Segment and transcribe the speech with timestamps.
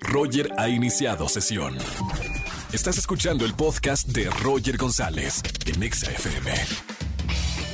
[0.00, 1.76] Roger ha iniciado sesión.
[2.72, 6.50] Estás escuchando el podcast de Roger González en Exa FM.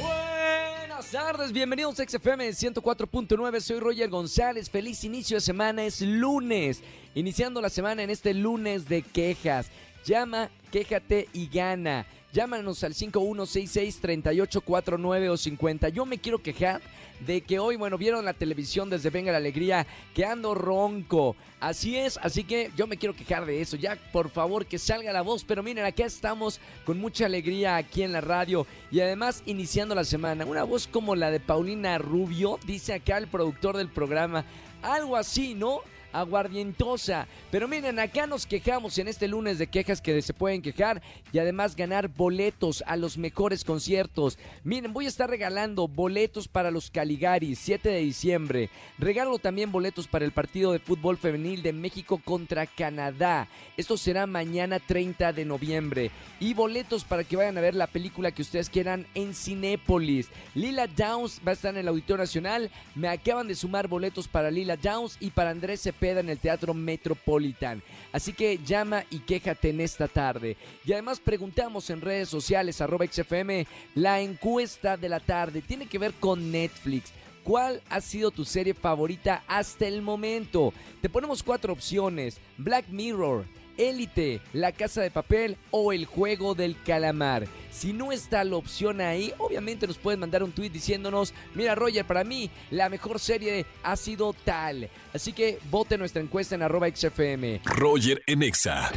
[0.01, 6.83] Buenas tardes, bienvenidos a XFM 104.9, soy Roger González, feliz inicio de semana, es lunes,
[7.15, 9.67] iniciando la semana en este lunes de quejas.
[10.05, 12.07] Llama, quéjate y gana.
[12.35, 15.89] Llámanos al 5166-3849 o 50.
[15.91, 16.83] Yo me quiero quejar
[17.25, 21.37] de que hoy, bueno, vieron la televisión desde Venga la Alegría que ando ronco.
[21.61, 23.77] Así es, así que yo me quiero quejar de eso.
[23.77, 25.45] Ya, por favor, que salga la voz.
[25.45, 30.03] Pero miren, aquí estamos con mucha alegría aquí en la radio y además iniciando la
[30.03, 30.45] semana.
[30.45, 34.45] Una voz como la de Paulina Rubio, dice acá el productor del programa.
[34.83, 35.83] Algo así, ¿no?
[36.15, 37.27] Aguardientosa.
[37.51, 41.39] Pero miren, acá nos quejamos en este lunes de quejas que se pueden quejar y
[41.39, 44.39] además ganar boletos a los mejores conciertos.
[44.63, 48.71] Miren, voy a estar regalando boletos para los Caligaris, 7 de diciembre.
[48.99, 53.49] Regalo también boletos para el partido de fútbol femenil de México contra Canadá.
[53.77, 56.11] Esto será mañana 30 de noviembre.
[56.39, 60.29] Y boletos para que vayan a ver la película que ustedes quieran en Cinépolis.
[60.55, 62.71] Lila Downs va a estar en el Auditorio Nacional.
[62.95, 66.75] Me acaban de sumar boletos para Lila Downs y para Andrés Cepeda en el Teatro
[66.75, 67.83] Metropolitan.
[68.13, 70.57] Así que llama y quéjate en esta tarde.
[70.85, 75.63] Y además preguntamos en redes sociales, arroba XFM, la encuesta de la tarde.
[75.63, 77.13] Tiene que ver con Netflix.
[77.43, 80.73] ¿Cuál ha sido tu serie favorita hasta el momento?
[81.03, 82.39] Te ponemos cuatro opciones.
[82.57, 83.45] Black Mirror.
[83.77, 87.47] Élite, La Casa de Papel o El Juego del Calamar.
[87.71, 92.05] Si no está la opción ahí, obviamente nos pueden mandar un tweet diciéndonos, mira Roger,
[92.05, 94.89] para mí la mejor serie ha sido tal.
[95.13, 97.61] Así que vote nuestra encuesta en arroba XFM.
[97.65, 98.91] Roger en Exa.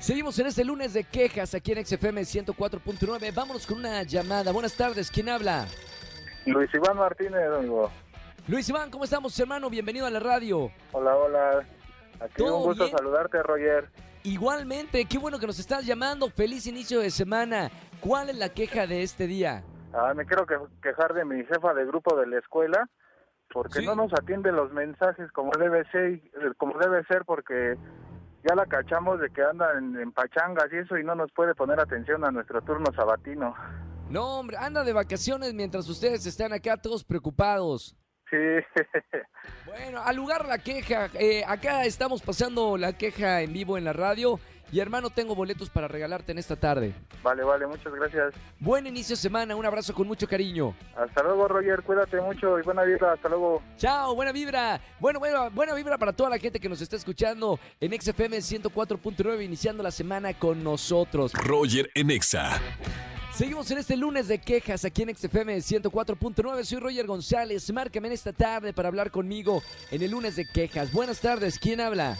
[0.00, 3.34] Seguimos en este lunes de quejas aquí en XFM 104.9.
[3.34, 4.52] Vámonos con una llamada.
[4.52, 5.66] Buenas tardes, ¿quién habla?
[6.46, 7.90] Luis Iván Martínez, amigo.
[8.46, 9.68] Luis Iván, ¿cómo estamos, hermano?
[9.68, 10.70] Bienvenido a la radio.
[10.92, 11.77] Hola, hola.
[12.20, 12.96] Aquí ¿Todo un gusto bien?
[12.96, 13.88] saludarte, Roger.
[14.24, 16.28] Igualmente, qué bueno que nos estás llamando.
[16.28, 17.70] Feliz inicio de semana.
[18.00, 19.62] ¿Cuál es la queja de este día?
[19.92, 22.88] Ah, me quiero que- quejar de mi jefa de grupo de la escuela
[23.50, 23.86] porque Sí.
[23.86, 26.22] no nos atiende los mensajes como debe ser, eh,
[26.58, 27.76] como debe ser porque
[28.46, 31.54] ya la cachamos de que anda en, en pachangas y eso y no nos puede
[31.54, 33.54] poner atención a nuestro turno sabatino.
[34.10, 37.96] No, hombre, anda de vacaciones mientras ustedes están acá todos preocupados.
[38.30, 38.36] Sí,
[39.98, 41.10] Bueno, al lugar la queja.
[41.14, 44.38] eh, acá estamos pasando la queja en vivo en la radio.
[44.70, 46.94] Y hermano, tengo boletos para regalarte en esta tarde.
[47.22, 48.34] vale, vale, muchas gracias.
[48.58, 50.74] Buen inicio de semana, un abrazo con mucho cariño.
[50.96, 53.62] Hasta luego, Roger, cuídate mucho y buena vida, hasta luego.
[53.76, 54.80] Chao, buena vibra.
[55.00, 59.44] Bueno, buena, buena vibra para toda la gente que nos está escuchando en XFM 104.9,
[59.44, 61.32] iniciando la semana con nosotros.
[61.32, 62.60] Roger en Exa.
[63.38, 66.64] Seguimos en este lunes de quejas aquí en XFM 104.9.
[66.64, 67.72] Soy Roger González.
[67.72, 69.62] Márcame en esta tarde para hablar conmigo
[69.92, 70.92] en el lunes de quejas.
[70.92, 72.18] Buenas tardes, ¿quién habla?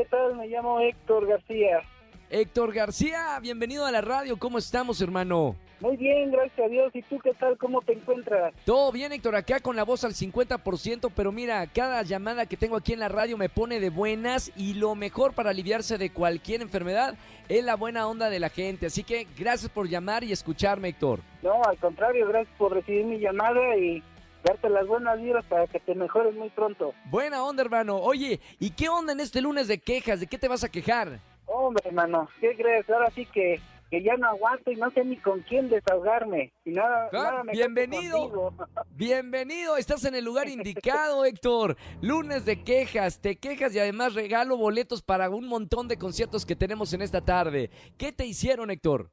[0.00, 0.34] ¿Qué tal?
[0.34, 1.82] Me llamo Héctor García.
[2.30, 4.38] Héctor García, bienvenido a la radio.
[4.38, 5.56] ¿Cómo estamos, hermano?
[5.80, 6.90] Muy bien, gracias a Dios.
[6.94, 7.58] ¿Y tú qué tal?
[7.58, 8.54] ¿Cómo te encuentras?
[8.64, 12.76] Todo bien, Héctor, acá con la voz al 50%, pero mira, cada llamada que tengo
[12.76, 16.62] aquí en la radio me pone de buenas y lo mejor para aliviarse de cualquier
[16.62, 17.14] enfermedad
[17.50, 18.86] es la buena onda de la gente.
[18.86, 21.20] Así que gracias por llamar y escucharme, Héctor.
[21.42, 24.02] No, al contrario, gracias por recibir mi llamada y
[24.44, 26.94] darte las buenas vibras para que te mejores muy pronto.
[27.06, 27.96] Buena onda, hermano.
[27.96, 30.20] Oye, ¿y qué onda en este lunes de quejas?
[30.20, 31.20] ¿De qué te vas a quejar?
[31.46, 32.88] Hombre, hermano, ¿qué crees?
[32.88, 36.52] Ahora sí que, que ya no aguanto y no sé ni con quién desahogarme.
[36.64, 38.52] Y nada, Ah, bienvenido.
[38.94, 41.76] Bienvenido, estás en el lugar indicado, Héctor.
[42.02, 46.54] Lunes de quejas, te quejas y además regalo boletos para un montón de conciertos que
[46.54, 47.70] tenemos en esta tarde.
[47.96, 49.10] ¿Qué te hicieron, Héctor?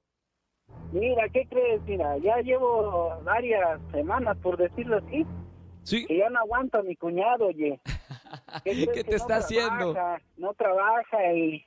[0.92, 1.82] Mira, ¿qué crees?
[1.84, 5.26] Mira, ya llevo varias semanas, por decirlo así,
[5.84, 6.06] Sí.
[6.06, 7.80] que ya no aguanto a mi cuñado, oye.
[8.64, 9.94] ¿Qué que te está haciendo?
[9.94, 11.64] trabaja, No trabaja y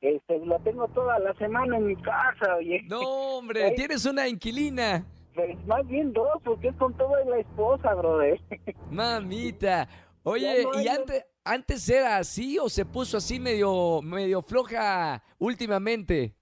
[0.00, 2.82] este, lo tengo toda la semana en mi casa, oye.
[2.88, 3.00] No,
[3.38, 5.06] hombre, tienes una inquilina.
[5.34, 8.40] Pues más bien dos, porque es con toda la esposa, brother.
[8.90, 9.88] Mamita.
[10.22, 16.34] Oye, no ¿y antes, antes era así o se puso así medio, medio floja últimamente?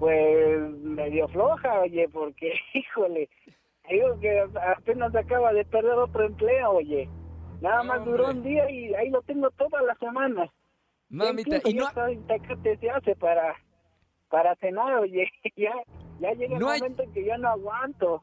[0.00, 3.28] Pues medio floja, oye, porque, híjole,
[3.88, 4.40] digo que
[4.76, 7.08] apenas acaba de perder otro empleo, oye.
[7.60, 10.50] Nada más duró un día y ahí lo tengo toda la semana.
[11.10, 11.86] Mamita, y no,
[12.26, 13.54] Tecate se hace para,
[14.30, 15.30] para cenar, oye.
[15.56, 15.72] Ya,
[16.18, 18.22] ya llega No el hay- momento en que ya no aguanto.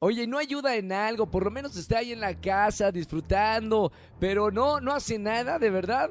[0.00, 4.50] oye, no ayuda en algo, por lo menos está ahí en la casa disfrutando, pero
[4.50, 6.10] no, no hace nada, ¿de verdad?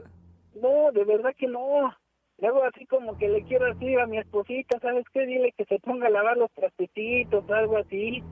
[0.56, 1.94] No, de verdad que no.
[2.42, 5.28] Luego así como que le quiero decir a mi esposita, ¿sabes qué?
[5.28, 8.24] Dile que se ponga a lavar los trastecitos algo así,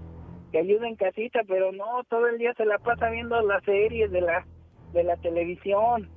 [0.51, 4.11] que ayude en casita, pero no, todo el día se la pasa viendo las series
[4.11, 4.45] de la
[4.93, 6.09] de la televisión.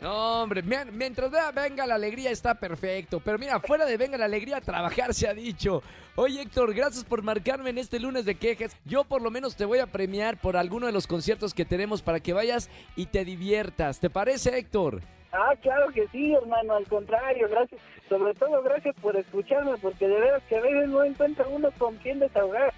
[0.00, 3.20] No, hombre, mientras vea, venga la alegría está perfecto.
[3.20, 5.82] Pero mira, fuera de venga la alegría, trabajar se ha dicho.
[6.16, 8.76] Oye, Héctor, gracias por marcarme en este lunes de quejas.
[8.86, 12.02] Yo por lo menos te voy a premiar por alguno de los conciertos que tenemos
[12.02, 14.00] para que vayas y te diviertas.
[14.00, 15.02] ¿Te parece, Héctor?
[15.32, 17.80] Ah, claro que sí, hermano, al contrario, gracias.
[18.08, 21.96] Sobre todo gracias por escucharme, porque de veras que a veces no encuentra uno con
[21.98, 22.72] quien desahogar.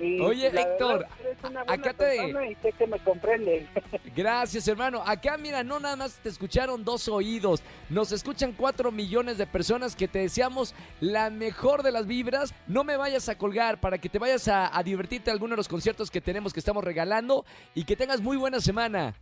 [0.00, 1.06] Y Oye, Héctor,
[1.42, 3.66] verdad, acá te- y sé que me comprende.
[4.14, 5.02] Gracias, hermano.
[5.04, 7.64] Acá, mira, no nada más te escucharon dos oídos.
[7.90, 12.54] Nos escuchan cuatro millones de personas que te deseamos la mejor de las vibras.
[12.68, 15.56] No me vayas a colgar para que te vayas a, a divertirte a alguno de
[15.56, 17.44] los conciertos que tenemos que estamos regalando
[17.74, 19.16] y que tengas muy buena semana.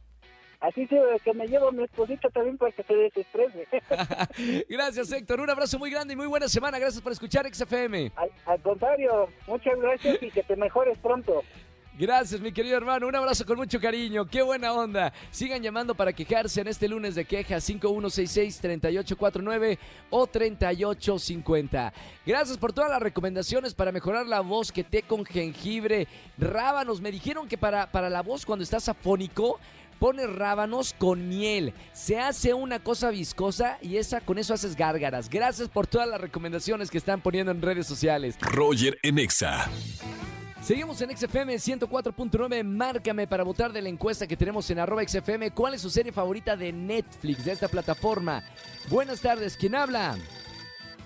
[0.61, 3.67] Así se que me llevo a mi esposita también para que se desestrese.
[4.69, 5.41] Gracias, Héctor.
[5.41, 6.79] Un abrazo muy grande y muy buena semana.
[6.79, 8.12] Gracias por escuchar XFM.
[8.17, 11.43] al, al contrario, muchas gracias y que te mejores pronto.
[11.99, 13.08] Gracias, mi querido hermano.
[13.08, 14.26] Un abrazo con mucho cariño.
[14.26, 15.14] Qué buena onda.
[15.31, 19.79] Sigan llamando para quejarse en este lunes de quejas 5166-3849
[20.11, 21.94] o 3850.
[22.26, 26.06] Gracias por todas las recomendaciones para mejorar la voz que té con jengibre.
[26.37, 27.00] Rábanos.
[27.00, 29.58] Me dijeron que para, para la voz cuando estás afónico
[29.98, 31.72] pones rábanos con miel.
[31.93, 35.28] Se hace una cosa viscosa y esa con eso haces gárgaras.
[35.28, 38.37] Gracias por todas las recomendaciones que están poniendo en redes sociales.
[38.40, 39.69] Roger en Exa.
[40.62, 42.64] Seguimos en XFM 104.9.
[42.64, 45.52] Márcame para votar de la encuesta que tenemos en arroba XFM.
[45.52, 48.43] ¿Cuál es su serie favorita de Netflix, de esta plataforma?
[48.88, 50.16] Buenas tardes, ¿quién habla?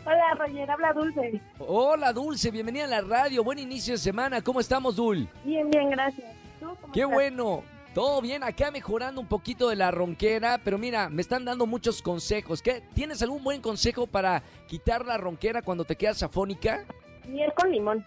[0.06, 1.40] Hola, Roger, habla Dulce.
[1.58, 3.44] Hola, Dulce, bienvenida a la radio.
[3.44, 4.40] Buen inicio de semana.
[4.40, 5.28] ¿Cómo estamos, Dul?
[5.44, 6.26] Bien, bien, gracias.
[6.58, 7.12] ¿Tú cómo Qué estás?
[7.14, 7.62] bueno.
[7.94, 12.00] Todo bien, acá mejorando un poquito de la ronquera, pero mira, me están dando muchos
[12.00, 12.62] consejos.
[12.62, 12.82] ¿Qué?
[12.94, 16.84] ¿Tienes algún buen consejo para quitar la ronquera cuando te quedas afónica?
[17.26, 18.06] Miel con limón.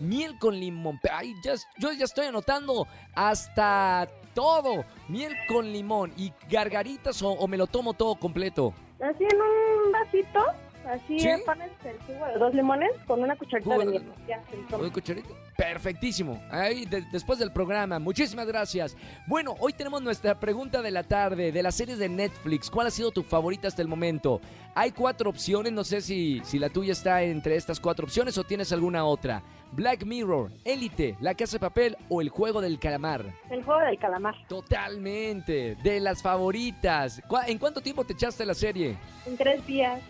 [0.00, 0.98] Miel con limón.
[1.12, 4.84] Ay, ya, yo ya estoy anotando hasta todo.
[5.06, 8.74] Miel con limón y gargaritas o, o me lo tomo todo completo.
[9.00, 10.44] Así en un vasito,
[10.88, 11.28] así ¿Sí?
[11.46, 15.24] pones el jugo de dos limones con una cucharita Jugo de de miel.
[15.56, 16.42] Perfectísimo.
[16.50, 17.98] Ahí de- después del programa.
[17.98, 18.96] Muchísimas gracias.
[19.26, 22.70] Bueno, hoy tenemos nuestra pregunta de la tarde de las series de Netflix.
[22.70, 24.40] ¿Cuál ha sido tu favorita hasta el momento?
[24.74, 25.72] Hay cuatro opciones.
[25.72, 29.42] No sé si, si la tuya está entre estas cuatro opciones o tienes alguna otra.
[29.72, 33.24] Black Mirror, Élite, La Casa de Papel o El Juego del Calamar.
[33.50, 34.34] El juego del calamar.
[34.48, 35.76] Totalmente.
[35.82, 37.20] De las favoritas.
[37.28, 38.96] ¿Cu- ¿En cuánto tiempo te echaste la serie?
[39.26, 40.00] En tres días.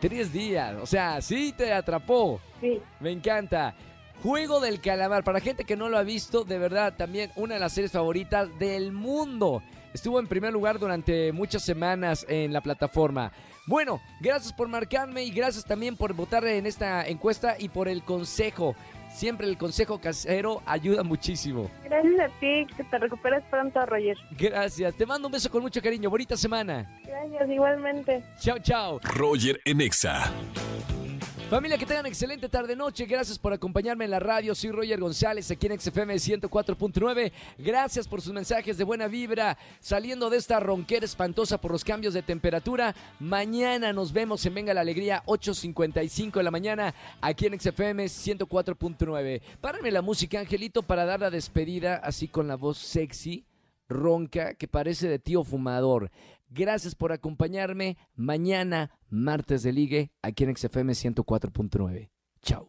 [0.00, 0.76] Tres días.
[0.80, 2.40] O sea, sí te atrapó.
[2.60, 2.80] Sí.
[3.00, 3.74] Me encanta.
[4.22, 5.24] Juego del Calamar.
[5.24, 8.48] Para gente que no lo ha visto, de verdad, también una de las series favoritas
[8.58, 9.62] del mundo.
[9.92, 13.32] Estuvo en primer lugar durante muchas semanas en la plataforma.
[13.66, 18.02] Bueno, gracias por marcarme y gracias también por votar en esta encuesta y por el
[18.02, 18.74] consejo.
[19.10, 21.70] Siempre el consejo casero ayuda muchísimo.
[21.84, 24.16] Gracias a ti, que te recuperes pronto, Roger.
[24.38, 24.94] Gracias.
[24.94, 26.08] Te mando un beso con mucho cariño.
[26.08, 26.88] Bonita semana.
[27.04, 28.22] Gracias, igualmente.
[28.38, 29.00] Chao, chao.
[29.02, 30.30] Roger en Exa.
[31.50, 33.06] Familia, que tengan excelente tarde-noche.
[33.06, 34.54] Gracias por acompañarme en la radio.
[34.54, 37.32] Soy Roger González, aquí en XFM 104.9.
[37.58, 39.58] Gracias por sus mensajes de buena vibra.
[39.80, 42.94] Saliendo de esta ronquera espantosa por los cambios de temperatura.
[43.18, 49.42] Mañana nos vemos en Venga la Alegría, 8.55 de la mañana, aquí en XFM 104.9.
[49.60, 53.44] Párame la música, Angelito, para dar la despedida, así con la voz sexy,
[53.90, 56.10] ronca, que parece de tío fumador.
[56.48, 57.98] Gracias por acompañarme.
[58.14, 62.10] Mañana, martes de ligue, aquí en XFM 104.9.
[62.42, 62.68] Chao.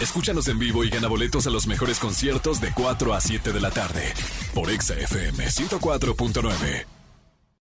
[0.00, 3.60] Escúchanos en vivo y gana boletos a los mejores conciertos de 4 a 7 de
[3.60, 4.12] la tarde
[4.54, 7.03] por Exa FM 104.9.